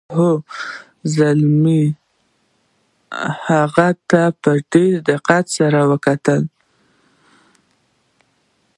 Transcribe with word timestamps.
هولمز 0.15 1.13
هغه 3.53 3.89
ته 4.09 4.21
په 4.41 4.51
ډیر 4.71 4.93
دقت 5.09 5.45
سره 5.57 5.79
وکتل. 5.91 6.41